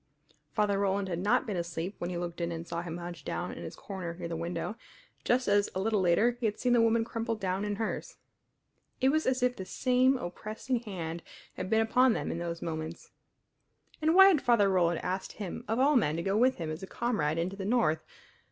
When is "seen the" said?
6.57-6.81